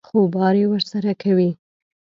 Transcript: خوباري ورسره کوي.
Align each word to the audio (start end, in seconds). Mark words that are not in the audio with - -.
خوباري 0.07 0.63
ورسره 0.67 1.11
کوي. 1.21 1.49